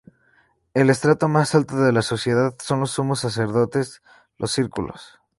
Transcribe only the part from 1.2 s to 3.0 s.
más alto de la sociedad son los